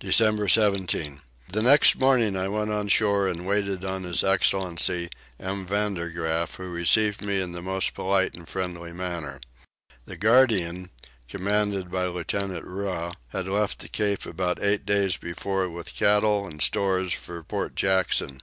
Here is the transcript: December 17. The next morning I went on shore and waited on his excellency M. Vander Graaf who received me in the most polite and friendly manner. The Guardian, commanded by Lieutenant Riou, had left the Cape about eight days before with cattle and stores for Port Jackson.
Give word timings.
December 0.00 0.48
17. 0.48 1.20
The 1.52 1.62
next 1.62 1.94
morning 1.96 2.34
I 2.36 2.48
went 2.48 2.72
on 2.72 2.88
shore 2.88 3.28
and 3.28 3.46
waited 3.46 3.84
on 3.84 4.02
his 4.02 4.24
excellency 4.24 5.08
M. 5.38 5.64
Vander 5.64 6.08
Graaf 6.08 6.56
who 6.56 6.72
received 6.72 7.22
me 7.22 7.40
in 7.40 7.52
the 7.52 7.62
most 7.62 7.94
polite 7.94 8.34
and 8.34 8.48
friendly 8.48 8.90
manner. 8.92 9.40
The 10.06 10.16
Guardian, 10.16 10.90
commanded 11.28 11.88
by 11.88 12.06
Lieutenant 12.06 12.64
Riou, 12.66 13.12
had 13.28 13.46
left 13.46 13.78
the 13.78 13.88
Cape 13.88 14.26
about 14.26 14.60
eight 14.60 14.84
days 14.84 15.16
before 15.16 15.68
with 15.68 15.94
cattle 15.94 16.48
and 16.48 16.60
stores 16.60 17.12
for 17.12 17.40
Port 17.44 17.76
Jackson. 17.76 18.40